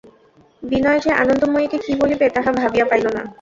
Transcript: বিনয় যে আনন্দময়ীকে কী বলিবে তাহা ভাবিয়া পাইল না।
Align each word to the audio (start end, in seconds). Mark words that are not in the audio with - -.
বিনয় 0.63 0.99
যে 0.99 1.11
আনন্দময়ীকে 1.13 1.77
কী 1.85 1.93
বলিবে 1.95 2.25
তাহা 2.35 2.51
ভাবিয়া 2.59 2.85
পাইল 2.85 3.05
না। 3.07 3.23